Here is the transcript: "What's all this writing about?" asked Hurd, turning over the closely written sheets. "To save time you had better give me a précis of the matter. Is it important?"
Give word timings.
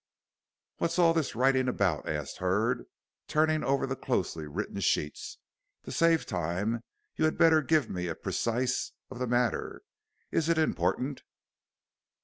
"What's 0.77 0.97
all 0.97 1.13
this 1.13 1.35
writing 1.35 1.67
about?" 1.67 2.09
asked 2.09 2.37
Hurd, 2.39 2.85
turning 3.27 3.63
over 3.63 3.85
the 3.85 3.95
closely 3.95 4.47
written 4.47 4.79
sheets. 4.79 5.37
"To 5.83 5.91
save 5.91 6.25
time 6.25 6.81
you 7.17 7.25
had 7.25 7.37
better 7.37 7.61
give 7.61 7.87
me 7.87 8.07
a 8.07 8.15
précis 8.15 8.93
of 9.11 9.19
the 9.19 9.27
matter. 9.27 9.83
Is 10.31 10.49
it 10.49 10.57
important?" 10.57 11.21